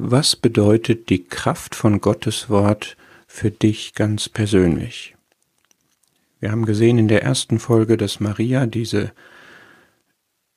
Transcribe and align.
Was 0.00 0.36
bedeutet 0.36 1.08
die 1.08 1.24
Kraft 1.24 1.74
von 1.74 2.00
Gottes 2.00 2.48
Wort 2.48 2.96
für 3.26 3.50
dich 3.50 3.94
ganz 3.94 4.28
persönlich? 4.28 5.16
Wir 6.38 6.52
haben 6.52 6.66
gesehen 6.66 6.98
in 6.98 7.08
der 7.08 7.24
ersten 7.24 7.58
Folge, 7.58 7.96
dass 7.96 8.20
Maria 8.20 8.66
diese 8.66 9.10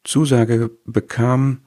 Zusage 0.04 0.70
bekam, 0.86 1.64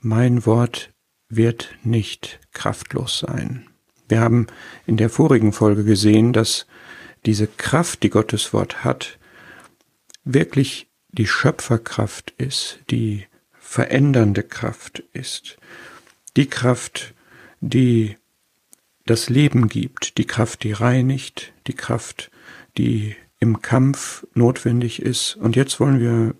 mein 0.00 0.44
Wort 0.44 0.92
wird 1.30 1.74
nicht 1.84 2.38
kraftlos 2.52 3.20
sein. 3.20 3.66
Wir 4.10 4.20
haben 4.20 4.46
in 4.84 4.98
der 4.98 5.08
vorigen 5.08 5.54
Folge 5.54 5.84
gesehen, 5.84 6.34
dass 6.34 6.66
diese 7.24 7.46
Kraft, 7.46 8.02
die 8.02 8.10
Gottes 8.10 8.52
Wort 8.52 8.84
hat, 8.84 9.18
wirklich 10.24 10.90
die 11.08 11.26
Schöpferkraft 11.26 12.34
ist, 12.36 12.80
die 12.90 13.24
verändernde 13.58 14.42
Kraft 14.42 15.02
ist, 15.14 15.56
die 16.36 16.46
Kraft, 16.46 17.14
die 17.60 18.16
das 19.06 19.28
Leben 19.28 19.68
gibt, 19.68 20.18
die 20.18 20.26
Kraft, 20.26 20.62
die 20.62 20.72
reinigt, 20.72 21.52
die 21.66 21.72
Kraft, 21.72 22.30
die 22.78 23.16
im 23.40 23.62
Kampf 23.62 24.26
notwendig 24.34 25.02
ist. 25.02 25.36
Und 25.36 25.56
jetzt 25.56 25.80
wollen 25.80 26.00
wir 26.00 26.34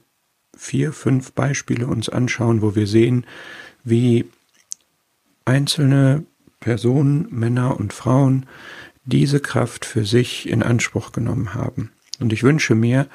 vier, 0.56 0.92
fünf 0.92 1.32
Beispiele 1.32 1.86
uns 1.86 2.08
anschauen, 2.08 2.62
wo 2.62 2.74
wir 2.74 2.86
sehen, 2.86 3.26
wie 3.82 4.26
einzelne 5.44 6.24
Personen, 6.60 7.26
Männer 7.30 7.78
und 7.78 7.92
Frauen 7.92 8.46
diese 9.04 9.40
Kraft 9.40 9.84
für 9.86 10.04
sich 10.04 10.48
in 10.48 10.62
Anspruch 10.62 11.12
genommen 11.12 11.54
haben. 11.54 11.90
Und 12.20 12.34
ich 12.34 12.42
wünsche 12.42 12.74
mir, 12.74 13.08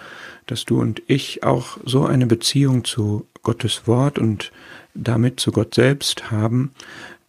dass 0.48 0.66
du 0.66 0.82
und 0.82 1.04
ich 1.08 1.44
auch 1.44 1.78
so 1.86 2.06
eine 2.06 2.26
Beziehung 2.26 2.84
zu 2.84 3.28
Gottes 3.44 3.86
Wort 3.86 4.18
und 4.18 4.52
damit 4.96 5.40
zu 5.40 5.52
Gott 5.52 5.76
selbst 5.76 6.32
haben, 6.32 6.72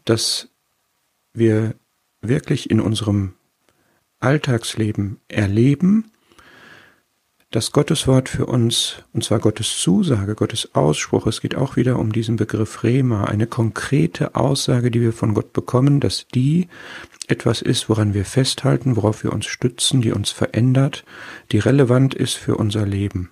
dass 0.04 0.48
wir 1.34 1.74
wirklich 2.22 2.70
in 2.70 2.80
unserem 2.80 3.34
Alltagsleben 4.20 5.20
erleben, 5.28 6.10
dass 7.50 7.72
Gottes 7.72 8.06
Wort 8.06 8.28
für 8.28 8.46
uns, 8.46 9.02
und 9.12 9.24
zwar 9.24 9.38
Gottes 9.38 9.78
Zusage, 9.78 10.34
Gottes 10.34 10.74
Ausspruch, 10.74 11.26
es 11.26 11.40
geht 11.40 11.54
auch 11.54 11.76
wieder 11.76 11.98
um 11.98 12.12
diesen 12.12 12.36
Begriff 12.36 12.82
Rema, 12.82 13.24
eine 13.24 13.46
konkrete 13.46 14.34
Aussage, 14.34 14.90
die 14.90 15.00
wir 15.00 15.12
von 15.12 15.32
Gott 15.32 15.52
bekommen, 15.52 16.00
dass 16.00 16.26
die 16.34 16.68
etwas 17.28 17.62
ist, 17.62 17.88
woran 17.88 18.14
wir 18.14 18.24
festhalten, 18.24 18.96
worauf 18.96 19.22
wir 19.22 19.32
uns 19.32 19.46
stützen, 19.46 20.00
die 20.00 20.12
uns 20.12 20.30
verändert, 20.30 21.04
die 21.52 21.58
relevant 21.58 22.14
ist 22.14 22.34
für 22.34 22.56
unser 22.56 22.84
Leben. 22.84 23.30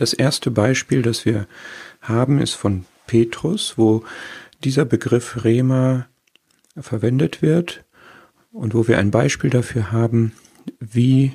Das 0.00 0.14
erste 0.14 0.50
Beispiel, 0.50 1.02
das 1.02 1.26
wir 1.26 1.46
haben, 2.00 2.40
ist 2.40 2.54
von 2.54 2.86
Petrus, 3.06 3.74
wo 3.76 4.02
dieser 4.64 4.86
Begriff 4.86 5.44
Rema 5.44 6.06
verwendet 6.74 7.42
wird 7.42 7.84
und 8.50 8.72
wo 8.72 8.88
wir 8.88 8.96
ein 8.96 9.10
Beispiel 9.10 9.50
dafür 9.50 9.92
haben, 9.92 10.32
wie 10.78 11.34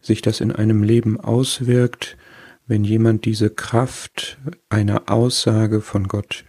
sich 0.00 0.22
das 0.22 0.40
in 0.40 0.52
einem 0.52 0.82
Leben 0.82 1.20
auswirkt, 1.20 2.16
wenn 2.66 2.82
jemand 2.82 3.26
diese 3.26 3.50
Kraft 3.50 4.38
einer 4.70 5.10
Aussage 5.10 5.82
von 5.82 6.08
Gott 6.08 6.46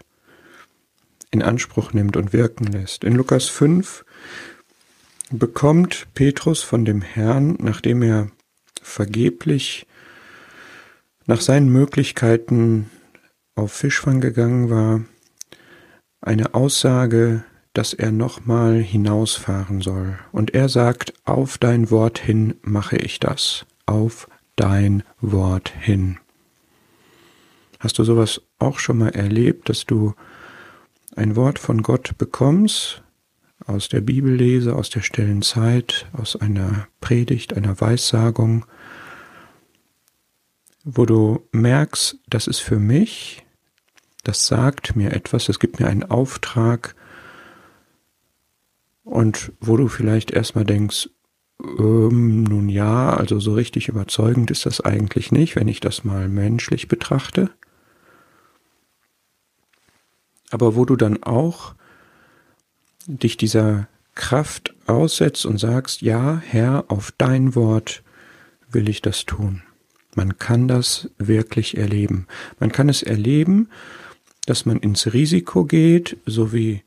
in 1.30 1.42
Anspruch 1.42 1.92
nimmt 1.92 2.16
und 2.16 2.32
wirken 2.32 2.68
lässt. 2.68 3.04
In 3.04 3.16
Lukas 3.16 3.50
5 3.50 4.06
bekommt 5.30 6.08
Petrus 6.14 6.62
von 6.64 6.86
dem 6.86 7.02
Herrn, 7.02 7.58
nachdem 7.60 8.02
er 8.02 8.32
vergeblich 8.82 9.86
nach 11.30 11.42
seinen 11.42 11.70
Möglichkeiten 11.70 12.90
auf 13.54 13.72
Fischfang 13.72 14.20
gegangen 14.20 14.72
war, 14.72 15.02
eine 16.22 16.56
Aussage, 16.56 17.44
dass 17.74 17.94
er 17.94 18.12
nochmal 18.12 18.80
hinausfahren 18.80 19.82
soll. 19.82 20.18
Und 20.32 20.56
er 20.56 20.70
sagt, 20.70 21.14
auf 21.26 21.60
dein 21.60 21.92
Wort 21.92 22.18
hin 22.18 22.56
mache 22.64 22.98
ich 22.98 23.20
das. 23.20 23.68
Auf 23.86 24.28
dein 24.56 25.04
Wort 25.22 25.72
hin. 25.80 26.18
Hast 27.78 28.00
du 28.00 28.04
sowas 28.04 28.42
auch 28.58 28.80
schon 28.80 28.98
mal 28.98 29.10
erlebt, 29.10 29.70
dass 29.70 29.86
du 29.86 30.16
ein 31.16 31.36
Wort 31.36 31.60
von 31.60 31.84
Gott 31.84 32.18
bekommst, 32.18 33.04
aus 33.68 33.88
der 33.88 34.02
Bibellese, 34.02 34.76
aus 34.76 34.90
der 34.90 35.02
stillen 35.02 35.44
Zeit, 35.44 36.08
aus 36.12 36.36
einer 36.36 36.88
Predigt, 37.02 37.56
einer 37.56 37.80
Weissagung, 37.80 38.66
wo 40.84 41.06
du 41.06 41.48
merkst, 41.52 42.18
das 42.28 42.48
ist 42.48 42.60
für 42.60 42.80
mich, 42.80 43.46
das 44.24 44.48
sagt 44.48 44.96
mir 44.96 45.14
etwas, 45.14 45.50
es 45.50 45.60
gibt 45.60 45.80
mir 45.80 45.88
einen 45.88 46.04
Auftrag, 46.04 46.96
und 49.10 49.52
wo 49.60 49.76
du 49.76 49.88
vielleicht 49.88 50.30
erstmal 50.30 50.66
denkst, 50.66 51.10
ähm, 51.60 52.44
nun 52.44 52.70
ja, 52.70 53.12
also 53.12 53.40
so 53.40 53.54
richtig 53.54 53.88
überzeugend 53.88 54.52
ist 54.52 54.68
das 54.68 54.82
eigentlich 54.82 55.32
nicht, 55.32 55.56
wenn 55.56 55.68
ich 55.68 55.80
das 55.80 56.04
mal 56.04 56.30
menschlich 56.30 56.88
betrachte. 56.88 57.50
Aber 60.52 60.76
wo 60.76 60.86
du 60.86 60.96
dann 60.96 61.24
auch 61.24 61.74
dich 63.08 63.36
dieser 63.36 63.88
Kraft 64.14 64.76
aussetzt 64.86 65.48
und 65.48 65.58
sagst, 65.58 66.02
ja, 66.02 66.40
Herr, 66.46 66.86
auf 66.90 67.12
dein 67.18 67.56
Wort 67.56 68.04
will 68.70 68.90
ich 68.90 69.02
das 69.02 69.26
tun. 69.26 69.64
Man 70.20 70.38
kann 70.38 70.68
das 70.68 71.10
wirklich 71.18 71.78
erleben. 71.78 72.28
Man 72.60 72.74
kann 72.74 72.90
es 72.90 73.04
erleben, 73.04 73.70
dass 74.48 74.66
man 74.66 74.76
ins 74.80 75.14
Risiko 75.14 75.64
geht, 75.64 76.18
so 76.26 76.52
wie 76.52 76.84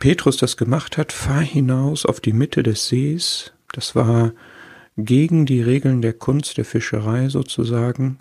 Petrus 0.00 0.36
das 0.36 0.56
gemacht 0.56 0.98
hat, 0.98 1.12
fahr 1.12 1.42
hinaus 1.42 2.04
auf 2.04 2.18
die 2.18 2.32
Mitte 2.32 2.64
des 2.64 2.88
Sees. 2.88 3.52
Das 3.70 3.94
war 3.94 4.32
gegen 4.96 5.46
die 5.46 5.62
Regeln 5.62 6.02
der 6.02 6.12
Kunst 6.12 6.58
der 6.58 6.64
Fischerei 6.64 7.28
sozusagen. 7.28 8.18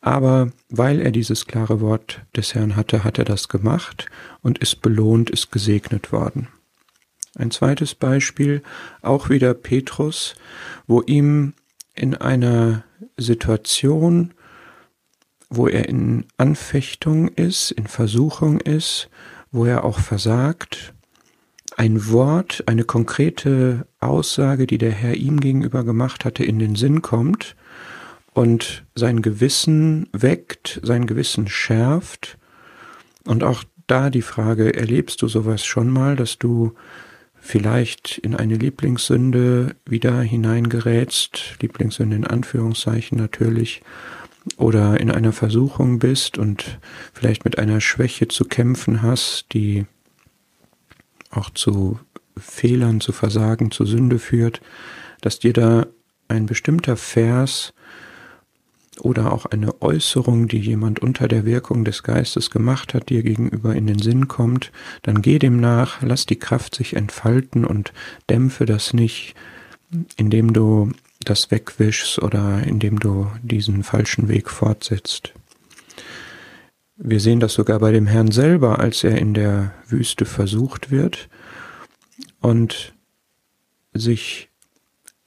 Aber 0.00 0.50
weil 0.68 1.00
er 1.00 1.12
dieses 1.12 1.46
klare 1.46 1.80
Wort 1.80 2.22
des 2.34 2.56
Herrn 2.56 2.74
hatte, 2.74 3.04
hat 3.04 3.16
er 3.16 3.24
das 3.24 3.46
gemacht 3.46 4.06
und 4.40 4.58
ist 4.58 4.82
belohnt, 4.82 5.30
ist 5.30 5.52
gesegnet 5.52 6.10
worden. 6.10 6.48
Ein 7.36 7.52
zweites 7.52 7.94
Beispiel, 7.94 8.60
auch 9.02 9.30
wieder 9.30 9.54
Petrus, 9.54 10.34
wo 10.88 11.00
ihm 11.00 11.54
in 11.94 12.14
einer 12.14 12.84
Situation, 13.16 14.34
wo 15.50 15.68
er 15.68 15.88
in 15.88 16.24
Anfechtung 16.38 17.28
ist, 17.28 17.70
in 17.70 17.86
Versuchung 17.86 18.60
ist, 18.60 19.10
wo 19.50 19.66
er 19.66 19.84
auch 19.84 19.98
versagt, 19.98 20.94
ein 21.76 22.10
Wort, 22.10 22.64
eine 22.66 22.84
konkrete 22.84 23.86
Aussage, 24.00 24.66
die 24.66 24.78
der 24.78 24.92
Herr 24.92 25.14
ihm 25.14 25.40
gegenüber 25.40 25.84
gemacht 25.84 26.24
hatte, 26.24 26.44
in 26.44 26.58
den 26.58 26.74
Sinn 26.74 27.02
kommt 27.02 27.56
und 28.34 28.84
sein 28.94 29.22
Gewissen 29.22 30.08
weckt, 30.12 30.80
sein 30.82 31.06
Gewissen 31.06 31.48
schärft. 31.48 32.38
Und 33.26 33.42
auch 33.42 33.64
da 33.86 34.10
die 34.10 34.22
Frage, 34.22 34.74
erlebst 34.74 35.22
du 35.22 35.28
sowas 35.28 35.64
schon 35.64 35.90
mal, 35.90 36.16
dass 36.16 36.38
du 36.38 36.74
vielleicht 37.44 38.18
in 38.18 38.36
eine 38.36 38.54
Lieblingssünde 38.54 39.74
wieder 39.84 40.22
hineingerätst, 40.22 41.56
Lieblingssünde 41.60 42.14
in 42.14 42.26
Anführungszeichen 42.26 43.18
natürlich, 43.18 43.82
oder 44.56 44.98
in 45.00 45.10
einer 45.10 45.32
Versuchung 45.32 45.98
bist 45.98 46.38
und 46.38 46.78
vielleicht 47.12 47.44
mit 47.44 47.58
einer 47.58 47.80
Schwäche 47.80 48.28
zu 48.28 48.44
kämpfen 48.44 49.02
hast, 49.02 49.52
die 49.52 49.86
auch 51.30 51.50
zu 51.50 51.98
Fehlern, 52.36 53.00
zu 53.00 53.12
Versagen, 53.12 53.70
zu 53.70 53.84
Sünde 53.84 54.18
führt, 54.18 54.60
dass 55.20 55.38
dir 55.38 55.52
da 55.52 55.86
ein 56.28 56.46
bestimmter 56.46 56.96
Vers 56.96 57.74
oder 59.02 59.32
auch 59.32 59.46
eine 59.46 59.82
Äußerung, 59.82 60.46
die 60.46 60.60
jemand 60.60 61.00
unter 61.00 61.26
der 61.26 61.44
Wirkung 61.44 61.84
des 61.84 62.04
Geistes 62.04 62.50
gemacht 62.50 62.94
hat, 62.94 63.08
dir 63.08 63.22
gegenüber 63.22 63.74
in 63.74 63.88
den 63.88 63.98
Sinn 63.98 64.28
kommt, 64.28 64.70
dann 65.02 65.22
geh 65.22 65.40
dem 65.40 65.60
nach, 65.60 66.02
lass 66.02 66.24
die 66.24 66.38
Kraft 66.38 66.76
sich 66.76 66.94
entfalten 66.94 67.64
und 67.64 67.92
dämpfe 68.30 68.64
das 68.64 68.92
nicht, 68.94 69.34
indem 70.16 70.52
du 70.52 70.92
das 71.24 71.50
wegwischst 71.50 72.22
oder 72.22 72.62
indem 72.62 73.00
du 73.00 73.26
diesen 73.42 73.82
falschen 73.82 74.28
Weg 74.28 74.48
fortsetzt. 74.48 75.34
Wir 76.96 77.18
sehen 77.18 77.40
das 77.40 77.54
sogar 77.54 77.80
bei 77.80 77.90
dem 77.90 78.06
Herrn 78.06 78.30
selber, 78.30 78.78
als 78.78 79.02
er 79.02 79.18
in 79.18 79.34
der 79.34 79.72
Wüste 79.88 80.24
versucht 80.24 80.92
wird 80.92 81.28
und 82.40 82.94
sich 83.92 84.48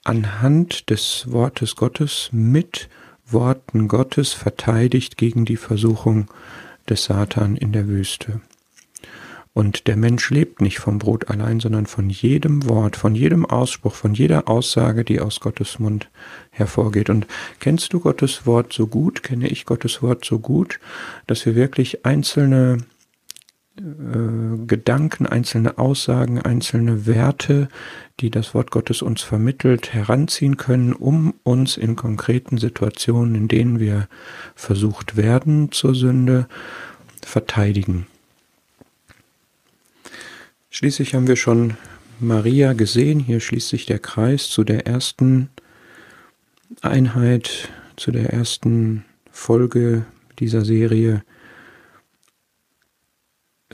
anhand 0.06 0.90
des 0.90 1.26
Wortes 1.30 1.76
Gottes 1.76 2.30
mit 2.32 2.88
Worten 3.28 3.88
Gottes 3.88 4.34
verteidigt 4.34 5.18
gegen 5.18 5.46
die 5.46 5.58
Versuchung 5.58 6.28
des 6.90 7.06
Satan 7.06 7.56
in 7.56 7.72
der 7.72 7.88
Wüste. 7.88 8.42
Und 9.56 9.88
der 9.88 9.96
Mensch 9.96 10.32
lebt 10.32 10.60
nicht 10.60 10.80
vom 10.80 11.00
Brot 11.00 11.30
allein, 11.30 11.62
sondern 11.62 11.86
von 11.86 12.10
jedem 12.10 12.68
Wort, 12.68 12.98
von 12.98 13.16
jedem 13.16 13.46
Ausspruch, 13.46 13.96
von 13.96 14.14
jeder 14.14 14.50
Aussage, 14.50 15.06
die 15.06 15.22
aus 15.22 15.40
Gottes 15.40 15.80
Mund 15.80 16.10
hervorgeht. 16.52 17.10
Und 17.10 17.26
kennst 17.62 17.94
du 17.94 18.02
Gottes 18.02 18.46
Wort 18.46 18.74
so 18.74 18.86
gut, 18.86 19.24
kenne 19.24 19.48
ich 19.48 19.66
Gottes 19.66 20.02
Wort 20.02 20.26
so 20.26 20.40
gut, 20.40 20.82
dass 21.26 21.46
wir 21.46 21.56
wirklich 21.56 22.06
einzelne 22.06 22.80
äh, 23.78 24.66
Gedanken, 24.68 25.26
einzelne 25.26 25.78
Aussagen, 25.78 26.42
einzelne 26.42 27.06
Werte, 27.06 27.68
die 28.20 28.30
das 28.30 28.54
Wort 28.54 28.72
Gottes 28.72 29.02
uns 29.02 29.22
vermittelt, 29.22 29.94
heranziehen 29.94 30.56
können, 30.56 30.94
um 30.94 31.34
uns 31.44 31.76
in 31.76 31.96
konkreten 31.96 32.58
Situationen, 32.58 33.36
in 33.36 33.48
denen 33.48 33.80
wir 33.80 34.08
versucht 34.56 35.18
werden 35.18 35.72
zur 35.72 35.94
Sünde, 35.94 36.48
verteidigen. 37.26 38.08
Schließlich 40.70 41.14
haben 41.16 41.28
wir 41.28 41.36
schon 41.36 41.76
Maria 42.20 42.74
gesehen, 42.74 43.20
hier 43.20 43.40
schließt 43.40 43.70
sich 43.70 43.86
der 43.86 44.00
Kreis 44.00 44.50
zu 44.50 44.64
der 44.64 44.88
ersten 44.88 45.50
Einheit, 46.82 47.70
zu 47.98 48.12
der 48.12 48.32
ersten 48.32 49.04
Folge 49.32 50.06
dieser 50.40 50.64
Serie 50.64 51.24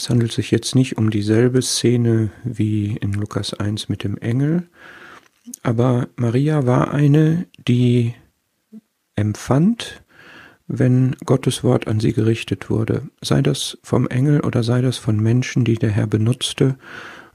es 0.01 0.09
handelt 0.09 0.31
sich 0.31 0.50
jetzt 0.50 0.74
nicht 0.74 0.98
um 0.98 1.12
dieselbe 1.12 1.62
Szene 1.62 2.31
wie 2.44 2.98
in 2.98 3.13
Lukas 3.13 3.53
1 3.53 3.88
mit 3.88 4.03
dem 4.03 4.18
Engel, 4.18 4.68
aber 5.62 6.07
Maria 6.15 6.65
war 6.65 6.92
eine, 6.92 7.45
die 7.68 8.15
empfand, 9.15 10.01
wenn 10.65 11.15
Gottes 11.24 11.63
Wort 11.63 11.88
an 11.88 12.00
sie 12.00 12.13
gerichtet 12.13 12.71
wurde, 12.71 13.09
sei 13.21 13.44
das 13.44 13.77
vom 13.83 14.07
Engel 14.07 14.39
oder 14.39 14.63
sei 14.63 14.81
das 14.81 14.98
von 14.98 15.18
Menschen, 15.18 15.65
die 15.65 15.75
der 15.75 15.92
Herr 15.92 16.07
benutzte, 16.07 16.80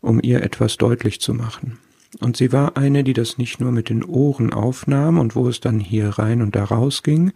um 0.01 0.19
ihr 0.21 0.43
etwas 0.43 0.77
deutlich 0.77 1.21
zu 1.21 1.35
machen. 1.35 1.79
Und 2.19 2.37
sie 2.37 2.51
war 2.51 2.77
eine, 2.77 3.05
die 3.05 3.13
das 3.13 3.39
nicht 3.39 3.61
nur 3.61 3.71
mit 3.71 3.91
den 3.91 4.03
Ohren 4.03 4.53
aufnahm 4.53 5.19
und 5.19 5.37
wo 5.37 5.49
es 5.49 5.61
dann 5.61 5.79
hier 5.79 6.09
rein 6.09 6.43
und 6.43 6.57
da 6.57 6.65
raus 6.65 7.05
ging, 7.05 7.31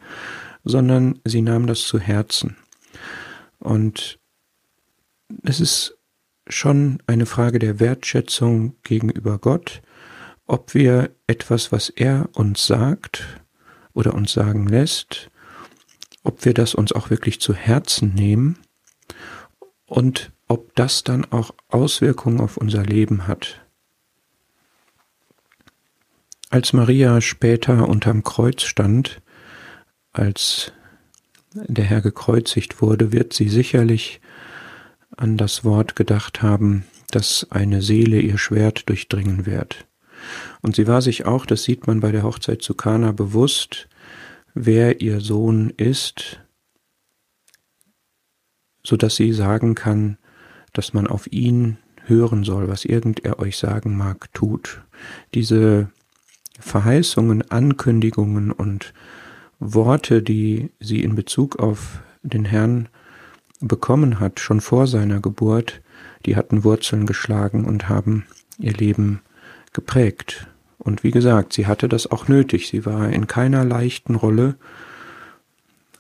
sondern 0.65 1.21
sie 1.25 1.41
nahm 1.43 1.69
das 1.69 1.83
zu 1.83 2.01
Herzen. 2.01 2.57
Und 3.61 4.20
es 5.43 5.61
ist 5.61 5.99
schon 6.49 7.03
eine 7.07 7.27
Frage 7.27 7.59
der 7.59 7.81
Wertschätzung 7.81 8.75
gegenüber 8.83 9.39
Gott, 9.39 9.83
ob 10.47 10.75
wir 10.75 11.11
etwas, 11.27 11.71
was 11.73 11.91
er 11.91 12.29
uns 12.33 12.67
sagt 12.67 13.41
oder 13.93 14.15
uns 14.15 14.33
sagen 14.33 14.67
lässt, 14.67 15.31
ob 16.23 16.45
wir 16.45 16.55
das 16.55 16.75
uns 16.75 16.93
auch 16.93 17.11
wirklich 17.11 17.41
zu 17.41 17.55
Herzen 17.55 18.15
nehmen 18.15 18.59
und 19.87 20.33
ob 20.49 20.75
das 20.75 21.05
dann 21.05 21.25
auch 21.27 21.53
Auswirkungen 21.69 22.41
auf 22.41 22.57
unser 22.57 22.83
Leben 22.83 23.27
hat. 23.29 23.61
Als 26.49 26.73
Maria 26.73 27.21
später 27.21 27.89
unterm 27.89 28.25
Kreuz 28.25 28.63
stand, 28.63 29.23
als 30.13 30.73
der 31.55 31.85
Herr 31.85 32.01
gekreuzigt 32.01 32.83
wurde, 32.83 33.13
wird 33.13 33.33
sie 33.33 33.49
sicherlich 33.49 34.21
an 35.21 35.37
das 35.37 35.65
Wort 35.65 35.97
gedacht 35.97 36.43
haben, 36.43 36.85
dass 37.11 37.47
eine 37.51 37.83
Seele 37.83 38.21
ihr 38.21 38.39
Schwert 38.39 38.89
durchdringen 38.89 39.47
wird. 39.47 39.87
Und 40.63 40.77
sie 40.77 40.87
war 40.87 41.03
sich 41.03 41.27
auch, 41.27 41.47
das 41.47 41.63
sieht 41.63 41.87
man 41.87 42.01
bei 42.01 42.13
der 42.13 42.23
Hochzeit 42.23 42.63
zu 42.63 42.75
Kana, 42.75 43.13
bewusst, 43.13 43.89
wer 44.55 45.01
ihr 45.01 45.21
Sohn 45.21 45.71
ist, 45.77 46.41
so 48.83 48.97
dass 48.97 49.17
sie 49.17 49.33
sagen 49.33 49.75
kann, 49.75 50.19
dass 50.73 50.95
man 50.95 51.07
auf 51.07 51.31
ihn 51.33 51.79
hören 52.07 52.45
soll, 52.45 52.69
was 52.69 52.85
irgend 52.85 53.25
er 53.25 53.39
euch 53.39 53.59
sagen 53.59 53.97
mag, 53.97 54.33
tut. 54.33 54.83
Diese 55.35 55.91
Verheißungen, 56.59 57.51
Ankündigungen 57.51 58.53
und 58.53 58.95
Worte, 59.59 60.23
die 60.23 60.71
sie 60.81 61.03
in 61.03 61.15
Bezug 61.15 61.59
auf 61.59 62.03
den 62.23 62.45
Herrn 62.45 62.89
bekommen 63.61 64.21
hat, 64.21 64.41
schon 64.41 64.61
vor 64.61 64.87
seiner 64.87 65.21
Geburt, 65.21 65.81
die 66.27 66.37
hatten 66.37 66.65
Wurzeln 66.65 67.07
geschlagen 67.07 67.65
und 67.65 67.89
haben 67.89 68.27
ihr 68.59 68.73
Leben 68.73 69.21
geprägt. 69.73 70.49
Und 70.79 71.05
wie 71.05 71.11
gesagt, 71.11 71.53
sie 71.53 71.67
hatte 71.67 71.89
das 71.89 72.11
auch 72.11 72.29
nötig. 72.29 72.69
Sie 72.69 72.87
war 72.87 73.11
in 73.11 73.27
keiner 73.27 73.65
leichten 73.65 74.15
Rolle. 74.15 74.57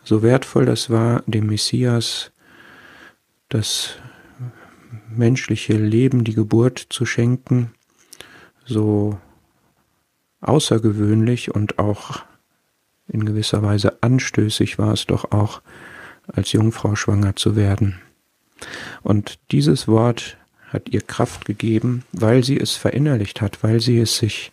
So 0.04 0.22
wertvoll 0.22 0.64
das 0.64 0.88
war, 0.88 1.22
dem 1.26 1.46
Messias 1.46 2.32
das 3.50 3.96
menschliche 5.14 5.74
Leben, 5.74 6.24
die 6.24 6.34
Geburt 6.34 6.86
zu 6.88 7.04
schenken, 7.04 7.72
so 8.64 9.18
außergewöhnlich 10.40 11.54
und 11.54 11.78
auch 11.78 12.22
in 13.08 13.24
gewisser 13.24 13.62
Weise 13.62 14.02
anstößig 14.02 14.78
war 14.78 14.92
es 14.92 15.06
doch 15.06 15.32
auch, 15.32 15.60
als 16.34 16.52
Jungfrau 16.52 16.96
schwanger 16.96 17.36
zu 17.36 17.56
werden. 17.56 18.00
Und 19.02 19.38
dieses 19.50 19.88
Wort 19.88 20.36
hat 20.68 20.88
ihr 20.88 21.00
Kraft 21.00 21.44
gegeben, 21.44 22.04
weil 22.12 22.44
sie 22.44 22.58
es 22.58 22.76
verinnerlicht 22.76 23.40
hat, 23.40 23.62
weil 23.62 23.80
sie 23.80 23.98
es 23.98 24.16
sich 24.16 24.52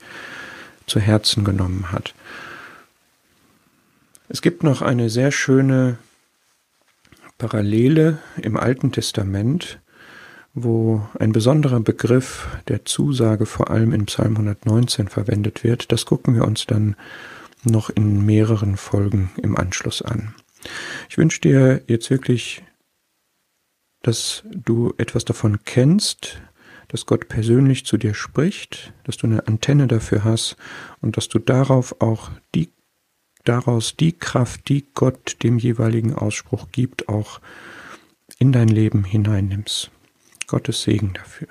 zu 0.87 0.99
Herzen 0.99 1.43
genommen 1.43 1.91
hat. 1.91 2.13
Es 4.29 4.41
gibt 4.41 4.63
noch 4.63 4.81
eine 4.81 5.09
sehr 5.09 5.31
schöne 5.31 5.97
Parallele 7.37 8.17
im 8.41 8.57
Alten 8.57 8.91
Testament, 8.91 9.79
wo 10.53 11.07
ein 11.19 11.31
besonderer 11.31 11.79
Begriff 11.79 12.47
der 12.67 12.83
Zusage 12.83 13.45
vor 13.45 13.69
allem 13.69 13.93
in 13.93 14.07
Psalm 14.07 14.35
119 14.35 15.07
verwendet 15.07 15.63
wird. 15.63 15.91
Das 15.91 16.05
gucken 16.05 16.33
wir 16.33 16.45
uns 16.45 16.65
dann 16.65 16.95
noch 17.63 17.89
in 17.89 18.25
mehreren 18.25 18.75
Folgen 18.75 19.29
im 19.41 19.55
Anschluss 19.55 20.01
an. 20.01 20.33
Ich 21.09 21.17
wünsche 21.17 21.41
dir 21.41 21.83
jetzt 21.87 22.09
wirklich, 22.09 22.63
dass 24.01 24.43
du 24.51 24.93
etwas 24.97 25.25
davon 25.25 25.59
kennst, 25.65 26.41
dass 26.87 27.05
Gott 27.05 27.27
persönlich 27.27 27.85
zu 27.85 27.97
dir 27.97 28.13
spricht, 28.13 28.93
dass 29.03 29.17
du 29.17 29.27
eine 29.27 29.47
Antenne 29.47 29.87
dafür 29.87 30.23
hast 30.23 30.55
und 31.01 31.17
dass 31.17 31.27
du 31.27 31.39
darauf 31.39 32.01
auch 32.01 32.31
die, 32.55 32.69
daraus 33.43 33.95
die 33.95 34.13
Kraft, 34.13 34.69
die 34.69 34.85
Gott 34.93 35.37
dem 35.43 35.57
jeweiligen 35.57 36.13
Ausspruch 36.13 36.67
gibt, 36.71 37.09
auch 37.09 37.41
in 38.39 38.51
dein 38.51 38.69
Leben 38.69 39.03
hineinnimmst. 39.03 39.91
Gottes 40.47 40.83
Segen 40.83 41.13
dafür. 41.13 41.49